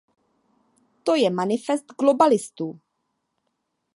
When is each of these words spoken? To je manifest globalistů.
To 1.03 1.15
je 1.15 1.29
manifest 1.29 1.91
globalistů. 1.99 2.79